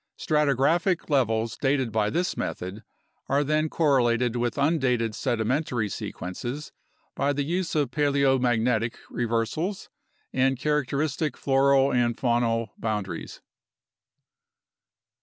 Stratigraphic 0.17 1.11
levels 1.11 1.55
dated 1.57 1.91
by 1.91 2.09
this 2.09 2.35
method 2.35 2.81
are 3.29 3.43
then 3.43 3.69
correlated 3.69 4.35
with 4.35 4.57
undated 4.57 5.13
sedimentary 5.13 5.89
sequences 5.89 6.71
by 7.13 7.31
the 7.33 7.43
use 7.43 7.75
of 7.75 7.91
paleomagnetic 7.91 8.95
reversals 9.11 9.91
and 10.33 10.57
characteristic 10.57 11.37
floral 11.37 11.93
and 11.93 12.17
faunal 12.17 12.69
boundaries. 12.79 13.41